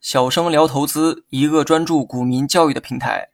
[0.00, 3.28] 小生聊投资，一个专注股民教育的平台。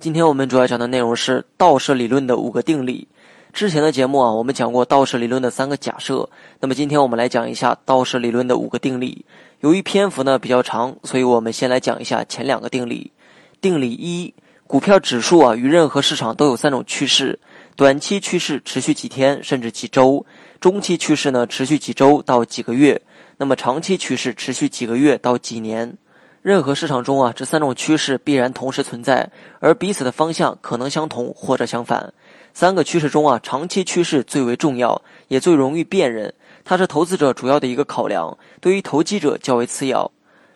[0.00, 3.08] 今天我们主要讲的内容是道氏理论的五个定理。
[3.52, 6.28] 之前的节目啊，我们讲过道氏理论的三个假设。
[6.60, 9.24] 那么今天我们来讲一下道氏理论的五个定理。
[9.60, 13.12] 由于篇幅呢比较长，所以我们先来讲一下前两个定理。
[13.60, 14.34] 定理一：
[14.66, 17.38] 股票指数啊与任何市场都有三种趋势。
[17.76, 20.24] 短期趋势持续几天甚至几周，
[20.60, 23.00] 中期趋势呢持续几周到几个月，
[23.36, 25.96] 那么长期趋势持续几个月到几年。
[26.42, 29.30] 任何市场中啊，这三种趋势必然同时存在，
[29.60, 32.12] 而彼此的方向可能相同或者相反。
[32.52, 40.10] 三个趋势中啊，长期趋势最为重要，也最容易辨认，它是投资者主要的一个考量，对于投机者较为次要。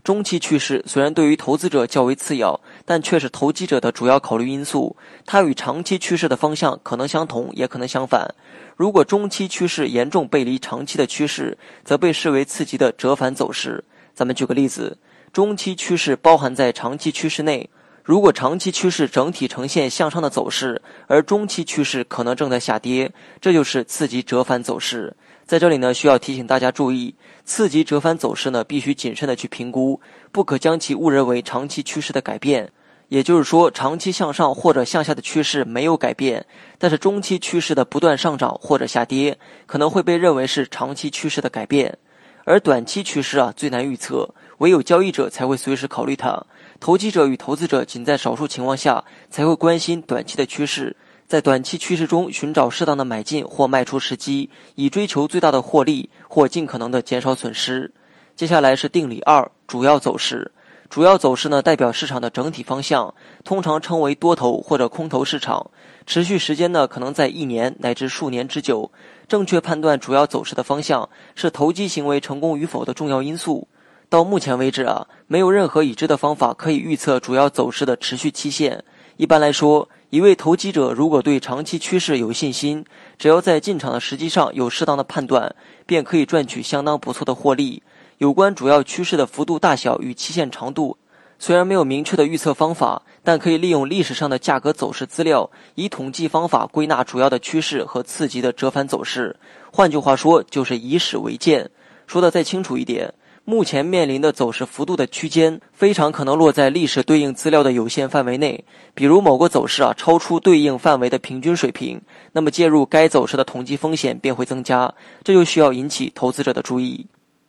[0.09, 4.97] 中期趋势虽然对于投资者较为次要，但却是投机者的主要考虑因素。
[5.27, 8.35] 它与长期趋势的方向可能相同，也可能相反。
[8.75, 13.85] 如果中期趋势严重背离长期的趋势，则被视为次级的折返走势。
[14.15, 14.97] 咱们举个例子：
[15.31, 17.69] 中期趋势包含在长期趋势内，
[18.09, 25.15] 如果长期趋势整体呈现向上的走势，而中期趋势可能正在下跌，这就是次级折返走势。
[25.45, 27.15] 在这里呢，需要提醒大家注意，
[27.45, 30.01] 次级折返走势呢，必须谨慎的去评估，
[30.33, 32.73] 不可将其误认为长期趋势的改变。
[33.09, 36.47] 也就是说，长期向上或者向下的趋势没有改变，
[36.79, 41.99] 但是中期趋势的不断上涨或者下跌，可能会被认为是长期趋势的改变。
[42.45, 46.45] 而短期趋势啊，最难预测，唯有交易者才会随时考虑它，
[46.79, 50.97] 投机者与投资者仅在少数情况下才会关心短期的趋势。
[51.27, 57.93] 在短期趋势中寻找适当的买进或卖出时机，以追求最大的获利或尽可能的减少损失。
[58.35, 60.51] 接下来是定理二：主要走势。
[60.89, 63.13] 主要走势呢，代表市场的整体方向，
[63.45, 65.71] 通常称为多头或者空头市场。
[66.07, 68.91] 持续时间呢，可能在一年乃至数年之久。
[69.29, 73.69] 正确判断主要走势的方向，是投机行为成功与否的重要因素。
[74.11, 78.83] 到目前为止啊，没有任何已知的方法可以预测主要走势的持续期限。
[79.19, 82.87] 一般来说，一位投机者如果对长期趋势有信心，
[83.19, 85.55] 只要在进场的时机上有适当的判断，
[85.85, 87.83] 便可以赚取相当不错的获利。
[88.17, 90.97] 有关主要趋势的幅度大小与期限长度，
[91.39, 99.37] 虽然没有明确的预测方法，但可以利用历史上的价格走势资料，以统计方法归纳主要的趋势和次级的折返走势。
[99.71, 101.71] 换句话说，就是以史为鉴。
[102.07, 103.13] 说的再清楚一点。
[103.49, 108.63] 目前面临的走势幅度的区间，非常可能落在历史对应资料的有限范围内。
[108.93, 111.99] 比如某个走势啊超出对应范围的平均水平，
[112.33, 114.93] 那么介入该走势的统计风险便会增加，
[115.25, 117.07] 这就需要引起投资者的注意。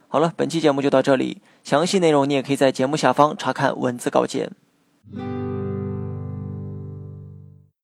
[0.08, 4.50] 好了，本期节目就到这里，详细内容你也可以在节目下方查看文字稿件。